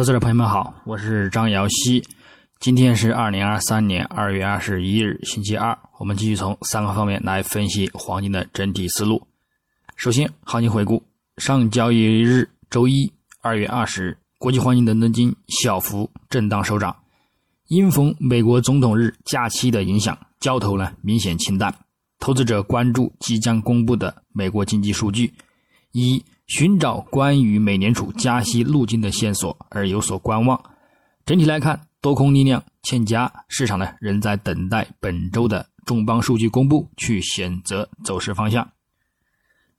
[0.00, 2.02] 投资者朋友们好，我是张瑶希。
[2.58, 5.78] 今天是二零二三年二月二十一日，星期二。
[5.98, 9.22] 我们继续从三个方面来分析黄金的整体思路。
[9.96, 11.02] 首先，行情回顾：
[11.36, 16.96] 上交易日周一二月二十日，国际黄金伦敦金小幅震荡收涨。
[17.68, 21.74] 因逢美国总统日假期的影响，交投呢明显清淡。
[22.18, 25.30] 投资者关注即将公布的美国经济数据，
[25.92, 26.24] 一。
[26.50, 30.60] 寻找关于美联储加息路径的线索而有所观望。
[31.24, 38.68] 整体来看，多空力量欠佳，市场呢仍在等待本周的重磅数据公布，去选择走势方向。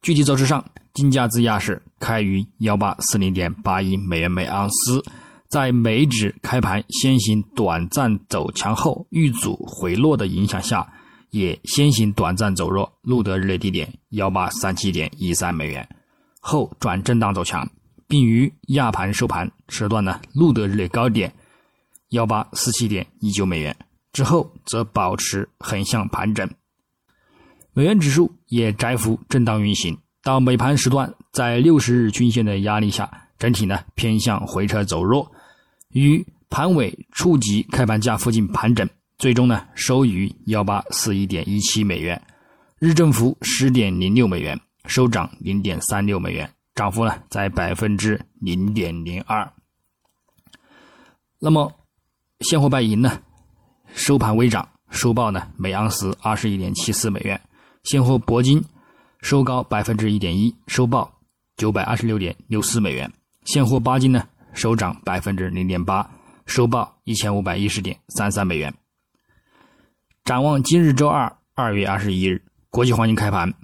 [0.00, 5.04] 具体走势上，金价自亚市开于幺八四零点八一美元每盎司，
[5.48, 10.88] 在美指开盘先行短暂走强后遇阻回落的影响下，
[11.30, 15.88] 也先行短暂走弱，录得日内低点幺八三七点一三美元。
[16.40, 17.70] 后转震荡走强，
[18.08, 21.32] 并于亚盘收盘时段呢录得日内高点
[22.08, 23.76] 幺八四七点一九美元，
[24.12, 26.50] 之后则保持横向盘整。
[27.72, 35.30] 美元指数也窄幅震荡运行，到美盘时段，在六十日均线的压力下，整体呢偏向回撤走弱，
[35.92, 38.88] 于盘尾触及开盘价附近盘整，
[39.18, 42.20] 最终呢收于幺八四一点一七美元，
[42.80, 44.60] 日振幅十点零六美元。
[44.90, 49.48] 收涨零点三六美元，涨幅呢在百分之零点零二。
[51.38, 51.72] 那么
[52.40, 53.22] 现货白银呢，
[53.94, 57.40] 收盘微涨，收报呢每盎司二十一点七四美元。
[57.84, 58.60] 现货铂金
[59.20, 61.20] 收高百分之一点一，收报
[61.56, 63.08] 九百二十六点六四美元。
[63.44, 66.04] 现货八金呢收涨百分之零点八，
[66.46, 68.74] 收报一千五百一十点三三美元。
[70.24, 73.54] 展望今日周二二月二十一日，国际黄金开盘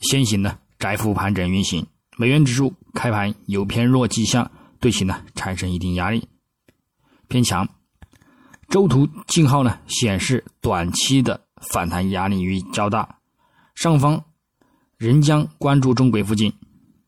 [0.00, 0.58] 先行呢。
[0.84, 1.86] 窄幅盘整运行，
[2.18, 6.28] 美元指数开盘有偏弱迹象，对其呢产生一定压力，
[7.26, 7.66] 偏强。
[8.68, 13.16] 周图信号呢显示短期的反弹压力域较大，
[13.74, 14.22] 上方
[14.98, 16.52] 仍将关注中轨附近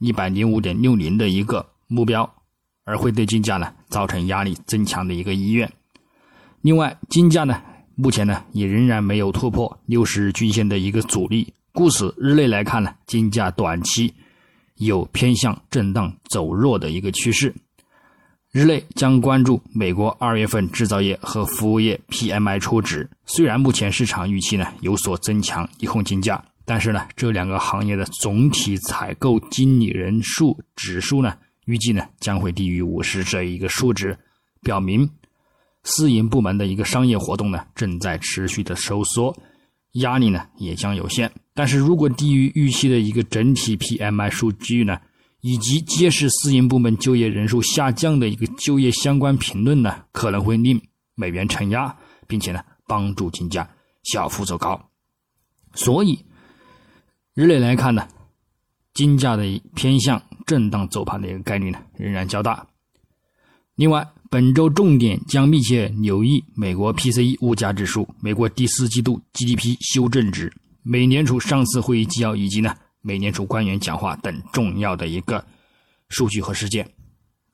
[0.00, 2.28] 一百零五点六零的一个目标，
[2.82, 5.72] 而会对金价呢造成压力增强的一个意愿。
[6.62, 7.62] 另外，金价呢
[7.94, 11.54] 目前呢也仍然没有突破六十日均线的一个阻力。
[11.72, 14.12] 故此，日内来看呢，金价短期
[14.76, 17.54] 有偏向震荡走弱的一个趋势。
[18.50, 23.08] 日内将关注美国二月份制造业和服务业 PMI 初值。
[23.24, 34.18] 虽然目前市场预期呢有所增强，利空金价，但是呢，这两个行业的总体采购经理人数指数呢，预计呢将会低于五十这一个数值，
[34.62, 35.08] 表明
[35.84, 39.32] 私营部门的一个商业活动呢正在持续的收缩，
[39.92, 41.30] 压力呢也将有限。
[41.60, 44.98] 但是如果低于预期的一个整体 PMI 数据呢，
[45.42, 50.80] 以及揭示私营部门就业人数下降的一个就业相关评论呢，可能会令
[51.16, 51.94] 美元承压，
[52.26, 53.68] 并且呢帮助金价
[54.04, 54.88] 小幅走高。
[55.74, 56.24] 所以
[57.34, 58.08] 日内来看呢，
[58.94, 59.44] 金价的
[59.74, 62.66] 偏向震荡走盘的一个概率呢仍然较大。
[63.74, 70.50] 另外，本周重点将密切留意美国 PCE 物价指数、美国第四季度 GDP 修正值。
[70.82, 75.44] 美联储上次会议纪要以及呢美联储官员讲话等重要的一个
[76.08, 76.88] 数据和事件，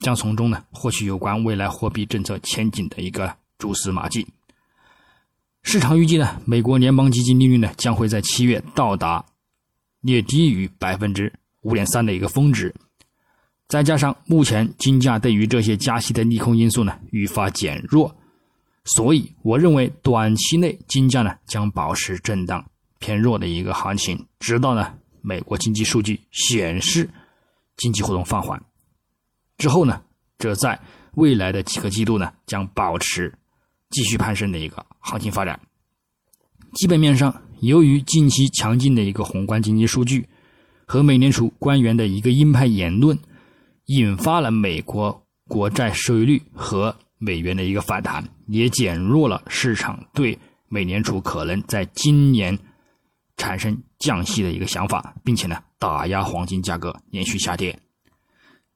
[0.00, 4.26] 将从中呢获取有关未来货币政策前景的一个蛛丝马迹。
[5.62, 9.24] 市场预计呢，美国联邦基金利率呢将会在七月到达
[10.02, 11.32] 略低于百分之
[11.62, 12.72] 五点三的一个峰值，
[13.66, 18.16] 再加上目前金价对于这些加息的利空因素呢愈发减弱，
[18.84, 22.64] 所以我认为短期内金价呢将保持震荡。
[22.98, 27.10] 偏弱的一个行情，直到呢美国经济数据显示
[27.76, 28.62] 经济活动放缓
[29.58, 30.02] 之后呢，
[30.38, 30.80] 这在
[31.14, 33.32] 未来的几个季度呢将保持
[33.90, 35.58] 继续攀升的一个行情发展。
[36.74, 40.28] 基本面上，由于近期强劲的一个宏观经济数据
[40.86, 43.18] 和美联储官员的一个鹰派言论，
[43.86, 50.38] 引发了美国国债收益率和美元的一个反弹，也减弱了市场对
[50.68, 52.58] 美联储可能在今年。
[53.46, 57.78] 产生降息的一个想法，并且呢打压黄金价格连续下跌。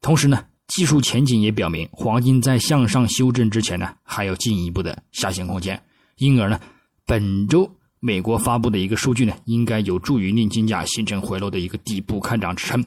[0.00, 5.80] 同时呢，技术前景也表明，黄金在向上修正之前呢还有进一步的下行空间。
[6.16, 6.60] 因而呢，
[7.04, 7.70] 本周
[8.00, 12.84] 美国发布的一个数据呢，应该有助于令金价形成回落的一个底部看涨支撑。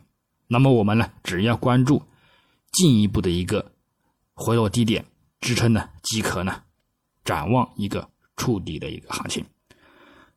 [0.49, 2.03] 那么我们呢，只要关注
[2.73, 3.71] 进一步的一个
[4.33, 5.05] 回落低点
[5.39, 6.61] 支撑呢，即可呢
[7.23, 8.05] 展望一个
[8.35, 9.45] 触底的一个行情。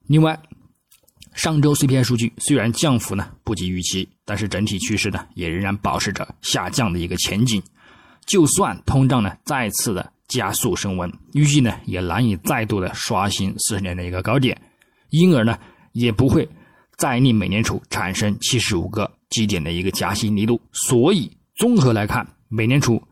[0.06, 0.41] 另外。
[1.34, 7.62] 上周 CPI 数据虽然降幅呢不及预期，但是整体趋势呢也仍然保持着下降的一个前景。
[8.26, 14.61] 就算通胀呢再次的加速升温，预计呢也难以再度的刷新四十年的一个高点，
[15.11, 15.58] 因而呢
[15.93, 16.49] 也不会
[16.96, 20.61] 再令美联储产生七十五个基点的一个加息力度。
[20.73, 23.02] 所以综合来看，美联储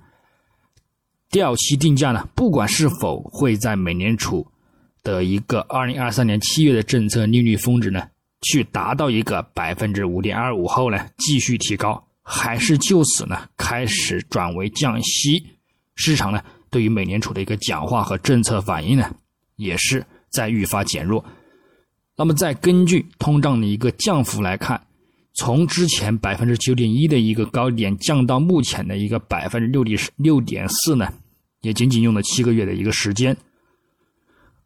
[1.31, 4.46] 掉期定价呢，不管是否会在美联储
[5.02, 8.06] 的一个二零二三年七月的政策利率峰值呢，
[8.43, 15.44] 去达到一个百分之五点二五后呢，继续提高，还是就此呢开始转为降息，
[15.94, 19.11] 市场呢对于美联储的一个讲话和政策反应呢，
[19.56, 21.25] 也是在愈发减弱。
[22.17, 24.81] 那么再根据通胀的一个降幅来看，
[25.32, 31.11] 从之前百分之九点一的一个高点降到目前的一个百分之六点六点四呢，
[31.62, 33.35] 也仅仅用了七个月的一个时间。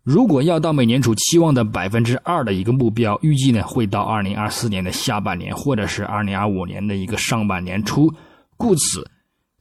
[0.04, 8.12] 如果要到美联储期望的百分之二的一个目标，预计呢会到二零二四年的下半年，或者是二零二五年的一个上半年初，
[8.58, 9.10] 故此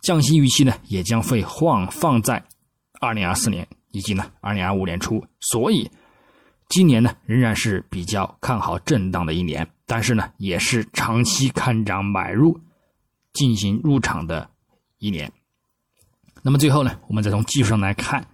[0.01, 2.43] 降息预期呢也将会放放在
[2.99, 5.25] 二零二四年以及呢二零二五年初。
[5.39, 5.89] 所以
[6.67, 12.59] 今年呢仍然是比较看好震荡的一年，但是呢也是长期看涨买入
[13.31, 14.49] 进行入场的
[14.97, 15.31] 一年。
[16.41, 18.27] 那么最后呢，我们再从技术上来看。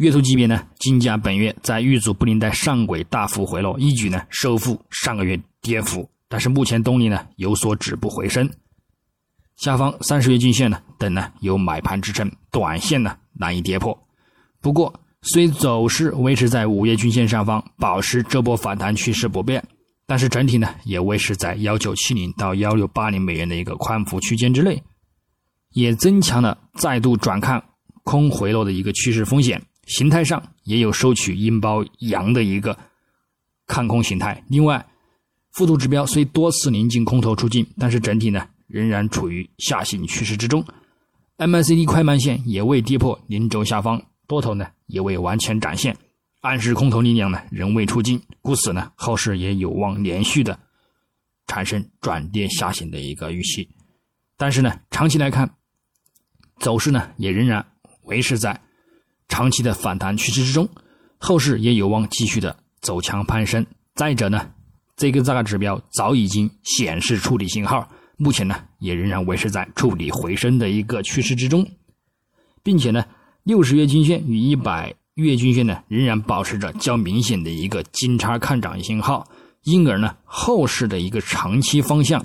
[0.00, 8.48] 月图级别呢，金价本月在遇阻布林带上轨大幅回落，一举呢收复上个月跌幅，但是目前动力呢有所止步回升。
[9.56, 13.94] 下方三十月均线呢等呢有买盘支撑，短线呢难以跌破。
[14.62, 19.62] 不过虽走势维持在五月均线上方，保持这波反弹趋势不变，
[20.06, 24.82] 但是整体呢也维持在幺九七零到幺六八零美元的一个宽幅区间之内，
[25.74, 27.62] 也增强了再度转看
[28.02, 29.62] 空回落的一个趋势风险。
[29.90, 32.78] 形态上也有收取阴包阳的一个
[33.66, 34.40] 看空形态。
[34.48, 34.86] 另外，
[35.50, 40.64] 附图指标虽多次临近空头出境，但是整体呢仍然处于下行趋势之中。
[41.38, 45.96] MACD 快慢线也未跌破零轴下方，多头呢也未完全展现，
[46.42, 50.56] 暗示空头力量呢仍未出境，故此呢后市也有望连续的
[51.48, 53.68] 产生转跌下行的一个预期。
[54.36, 55.52] 但是呢，长期来看，
[56.60, 57.66] 走势呢也仍然
[58.04, 58.60] 维持在。
[59.30, 60.68] 长期的反弹趋势之中，
[61.16, 63.64] 后市也有望继续的走强攀升。
[63.94, 64.50] 再者呢，
[64.96, 67.88] 这个价格指标早已经显示触底信号，
[68.18, 71.66] 目前呢也仍然维持在触底回升的一个趋势之中，
[72.62, 73.04] 并且呢，
[73.44, 79.26] 六十月均线与一百月均线呢仍然保持着较明显的一个金叉看涨信号，
[79.62, 82.24] 因而呢，后市的一个长期方向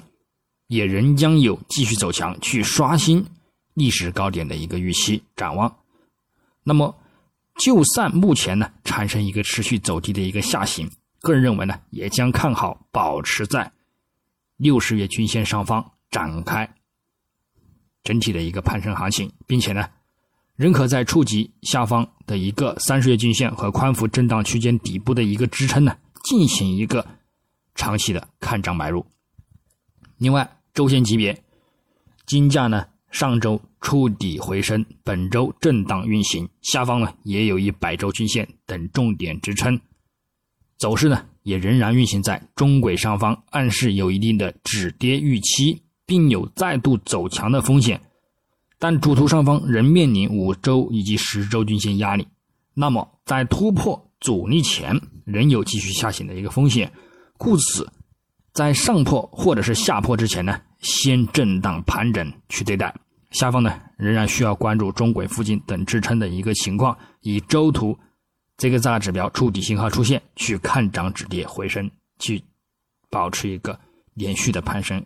[0.67, 3.25] 也仍将有继续走强去刷新
[3.75, 5.75] 历史高点的一个预期展望。
[6.67, 6.97] 那么，
[7.59, 10.89] 就算目前呢产生一个持续走低的一个下行，
[11.21, 13.71] 个人认为呢也将看好保持在
[14.57, 16.67] 六十月均线上方展开
[18.01, 19.87] 整体的一个攀升行情，并且呢
[20.55, 27.05] 仍可在触及下方的一个三十月均线和宽幅震荡区间底部的一个支撑呢进行一个
[27.75, 29.05] 长期的看涨买入。
[30.17, 31.43] 另外，周线级别
[32.25, 32.87] 金价呢。
[33.15, 39.79] 上周触底回升，本周震荡运行，下方呢也有一百周均线等重点支撑，
[40.77, 48.01] 走势呢也仍然运行在中轨上方，暗示有一定的止跌预期，并有再度走强的风险。
[48.79, 52.27] 但主图上方仍面临五周以及十周均线压力，
[52.73, 54.93] 那么在突破阻力前，
[55.23, 56.91] 仍有继续下行的一个风险，
[57.37, 57.89] 故此
[58.51, 62.93] 在上破或者是下破之前呢，先震荡盘整去对待。
[63.31, 67.97] 下方呢，仍然需要关注中轨附近等支撑的一个情况，以周图
[68.57, 71.89] 这个大指标触底信号出现，去看涨止跌回升，
[72.19, 72.41] 去
[73.09, 73.77] 保持一个
[74.13, 75.05] 连续的攀升。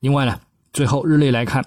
[0.00, 0.40] 另外呢，
[0.72, 1.64] 最后日内来看，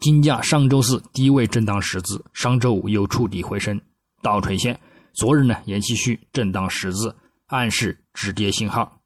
[0.00, 3.80] 金价上周四低位震荡十字，上周五又触底回升
[4.20, 4.78] 倒垂线，
[5.12, 7.14] 昨日呢也继续震荡十字，
[7.46, 9.00] 暗示止跌信号。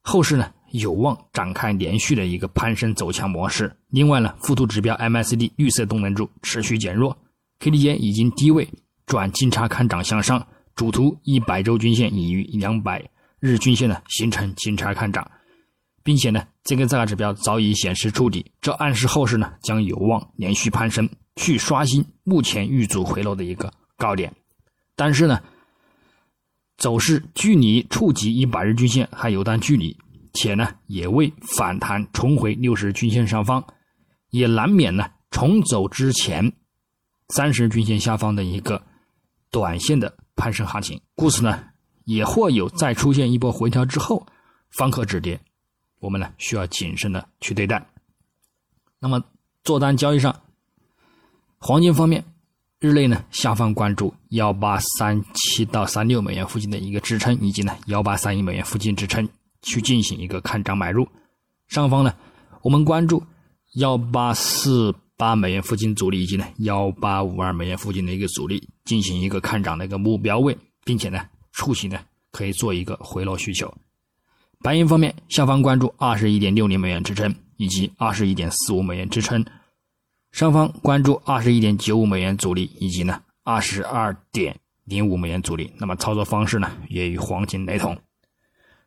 [0.00, 0.52] 后市呢？
[0.70, 3.74] 有望展开连续的一个攀升走强模式。
[3.88, 7.16] 另外呢，附图指标 MACD 绿色动能柱持续减弱
[7.60, 8.68] ，K D J 已经低位
[9.06, 13.02] 转金叉看涨向上，主图一百周均线已于两百
[13.40, 15.30] 日均线呢形成金叉看涨，
[16.02, 24.32] 并且呢，这个价格指标早已显示触底，这暗示后市呢将有望连续攀升，去刷新目前遇阻回落的一个高点。
[24.96, 25.40] 但是呢，
[26.76, 29.96] 走势距离触及一百日均线还有段距离。
[30.36, 33.66] 且呢，也未反弹重回六十均线上方，
[34.30, 36.52] 也难免呢重走之前
[37.30, 38.80] 三十均线下方的一个
[39.50, 41.64] 短线的攀升行情，故此呢，
[42.04, 44.24] 也或有再出现一波回调之后
[44.70, 45.40] 方可止跌，
[45.98, 47.84] 我们呢需要谨慎的去对待。
[48.98, 49.22] 那么
[49.64, 50.42] 做单交易上，
[51.58, 52.24] 黄金方面，
[52.78, 59.28] 日内呢下方关注幺八三七到三六美元附近的一个支撑，以及呢幺八三一美元附近支撑，
[59.66, 61.06] 去进行一个看涨买入。
[61.66, 62.14] 上方呢，
[62.62, 63.22] 我们关注
[63.74, 71.20] 幺八四八美元附近阻力，以及呢幺八五二美元附近的一个阻力，进行一个看涨的一个目标位，并且呢
[71.52, 71.98] 触及呢
[72.30, 73.72] 可以做一个回落需求。
[74.62, 79.42] 白银方面，下方关注二十一点六零美元支撑，以及二十一点四五美元支撑；
[80.30, 85.72] 上方关注二十一点九五美元阻力，以及呢二十二点零五美元阻力。
[85.78, 87.96] 那么操作方式呢，也与黄金雷同。